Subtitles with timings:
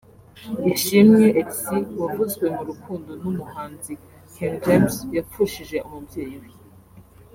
[0.73, 3.93] Ishimwe Elcy wavuzwe mu rukundo n’umuhanzi
[4.33, 6.49] King James yapfushije umubyeyi we